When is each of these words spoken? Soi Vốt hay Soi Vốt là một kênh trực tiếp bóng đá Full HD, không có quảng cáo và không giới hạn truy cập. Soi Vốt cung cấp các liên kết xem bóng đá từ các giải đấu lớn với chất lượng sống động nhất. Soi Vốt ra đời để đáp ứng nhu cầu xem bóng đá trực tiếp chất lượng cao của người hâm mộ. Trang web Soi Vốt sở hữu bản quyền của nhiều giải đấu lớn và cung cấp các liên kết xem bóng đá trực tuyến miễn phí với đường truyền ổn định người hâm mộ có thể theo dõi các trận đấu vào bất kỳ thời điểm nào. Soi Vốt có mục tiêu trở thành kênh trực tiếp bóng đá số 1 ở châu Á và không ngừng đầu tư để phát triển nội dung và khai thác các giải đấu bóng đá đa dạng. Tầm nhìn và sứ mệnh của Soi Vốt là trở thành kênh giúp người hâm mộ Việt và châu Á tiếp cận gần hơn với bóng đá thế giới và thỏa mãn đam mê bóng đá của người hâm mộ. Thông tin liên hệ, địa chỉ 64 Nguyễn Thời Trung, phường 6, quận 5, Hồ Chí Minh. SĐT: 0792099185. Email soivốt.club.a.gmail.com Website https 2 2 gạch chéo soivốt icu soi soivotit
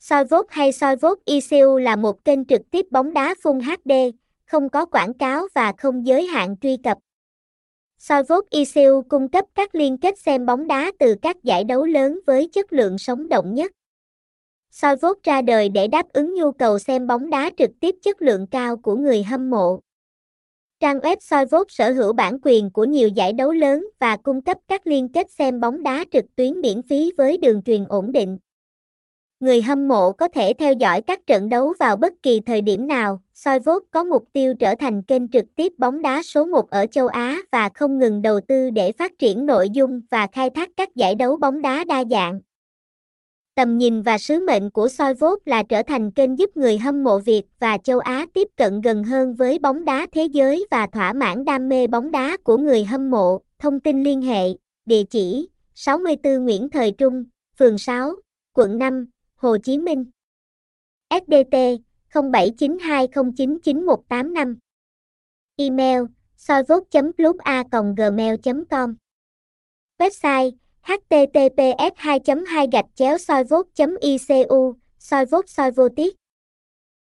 Soi 0.00 0.24
Vốt 0.24 0.46
hay 0.48 0.72
Soi 0.72 0.96
Vốt 0.96 1.18
là 1.78 1.96
một 1.96 2.24
kênh 2.24 2.44
trực 2.44 2.60
tiếp 2.70 2.86
bóng 2.90 3.12
đá 3.12 3.34
Full 3.42 3.60
HD, 3.60 3.92
không 4.46 4.68
có 4.68 4.84
quảng 4.84 5.14
cáo 5.14 5.48
và 5.54 5.72
không 5.78 6.06
giới 6.06 6.26
hạn 6.26 6.56
truy 6.60 6.76
cập. 6.76 6.98
Soi 7.98 8.22
Vốt 8.22 8.44
cung 9.08 9.28
cấp 9.28 9.44
các 9.54 9.74
liên 9.74 9.98
kết 9.98 10.18
xem 10.18 10.46
bóng 10.46 10.66
đá 10.66 10.92
từ 10.98 11.14
các 11.22 11.42
giải 11.42 11.64
đấu 11.64 11.84
lớn 11.84 12.20
với 12.26 12.48
chất 12.52 12.72
lượng 12.72 12.98
sống 12.98 13.28
động 13.28 13.54
nhất. 13.54 13.72
Soi 14.70 14.96
Vốt 14.96 15.18
ra 15.22 15.42
đời 15.42 15.68
để 15.68 15.88
đáp 15.88 16.12
ứng 16.12 16.34
nhu 16.34 16.52
cầu 16.52 16.78
xem 16.78 17.06
bóng 17.06 17.30
đá 17.30 17.50
trực 17.58 17.70
tiếp 17.80 17.94
chất 18.02 18.22
lượng 18.22 18.46
cao 18.46 18.76
của 18.76 18.96
người 18.96 19.22
hâm 19.22 19.50
mộ. 19.50 19.80
Trang 20.80 20.98
web 20.98 21.16
Soi 21.20 21.46
Vốt 21.46 21.70
sở 21.70 21.92
hữu 21.92 22.12
bản 22.12 22.38
quyền 22.42 22.70
của 22.70 22.84
nhiều 22.84 23.08
giải 23.08 23.32
đấu 23.32 23.52
lớn 23.52 23.86
và 23.98 24.16
cung 24.16 24.42
cấp 24.42 24.58
các 24.68 24.86
liên 24.86 25.08
kết 25.08 25.30
xem 25.30 25.60
bóng 25.60 25.82
đá 25.82 26.04
trực 26.12 26.24
tuyến 26.36 26.60
miễn 26.60 26.82
phí 26.82 27.12
với 27.16 27.38
đường 27.38 27.62
truyền 27.62 27.84
ổn 27.88 28.12
định 28.12 28.38
người 29.40 29.62
hâm 29.62 29.88
mộ 29.88 30.12
có 30.12 30.28
thể 30.28 30.52
theo 30.58 30.72
dõi 30.72 31.02
các 31.02 31.26
trận 31.26 31.48
đấu 31.48 31.74
vào 31.78 31.96
bất 31.96 32.12
kỳ 32.22 32.40
thời 32.40 32.60
điểm 32.60 32.86
nào. 32.86 33.22
Soi 33.34 33.58
Vốt 33.58 33.82
có 33.90 34.04
mục 34.04 34.24
tiêu 34.32 34.54
trở 34.54 34.74
thành 34.74 35.02
kênh 35.02 35.28
trực 35.28 35.44
tiếp 35.56 35.72
bóng 35.78 36.02
đá 36.02 36.22
số 36.22 36.44
1 36.46 36.70
ở 36.70 36.86
châu 36.86 37.06
Á 37.06 37.38
và 37.52 37.68
không 37.74 37.98
ngừng 37.98 38.22
đầu 38.22 38.40
tư 38.40 38.70
để 38.70 38.92
phát 38.92 39.12
triển 39.18 39.46
nội 39.46 39.70
dung 39.70 40.00
và 40.10 40.26
khai 40.32 40.50
thác 40.50 40.68
các 40.76 40.96
giải 40.96 41.14
đấu 41.14 41.36
bóng 41.36 41.62
đá 41.62 41.84
đa 41.84 42.04
dạng. 42.10 42.40
Tầm 43.54 43.78
nhìn 43.78 44.02
và 44.02 44.18
sứ 44.18 44.40
mệnh 44.46 44.70
của 44.70 44.88
Soi 44.88 45.14
Vốt 45.14 45.38
là 45.44 45.62
trở 45.62 45.82
thành 45.82 46.10
kênh 46.10 46.38
giúp 46.38 46.56
người 46.56 46.78
hâm 46.78 47.04
mộ 47.04 47.18
Việt 47.18 47.42
và 47.58 47.78
châu 47.78 47.98
Á 47.98 48.26
tiếp 48.34 48.48
cận 48.56 48.80
gần 48.80 49.04
hơn 49.04 49.34
với 49.34 49.58
bóng 49.58 49.84
đá 49.84 50.06
thế 50.12 50.24
giới 50.24 50.66
và 50.70 50.86
thỏa 50.86 51.12
mãn 51.12 51.44
đam 51.44 51.68
mê 51.68 51.86
bóng 51.86 52.10
đá 52.10 52.36
của 52.44 52.56
người 52.56 52.84
hâm 52.84 53.10
mộ. 53.10 53.38
Thông 53.58 53.80
tin 53.80 54.02
liên 54.02 54.22
hệ, 54.22 54.44
địa 54.86 55.02
chỉ 55.10 55.48
64 55.74 56.44
Nguyễn 56.44 56.68
Thời 56.70 56.92
Trung, 56.92 57.24
phường 57.58 57.78
6, 57.78 58.12
quận 58.54 58.78
5, 58.78 59.06
Hồ 59.40 59.56
Chí 59.64 59.78
Minh. 59.78 60.04
SĐT: 61.10 61.54
0792099185. 62.12 64.56
Email 65.56 66.02
soivốt.club.a.gmail.com 66.36 68.94
Website 69.98 70.50
https 70.82 71.92
2 72.04 72.18
2 72.44 72.66
gạch 72.72 72.86
chéo 72.94 73.18
soivốt 73.18 73.66
icu 74.00 74.74
soi 74.98 75.24
soivotit 75.46 76.19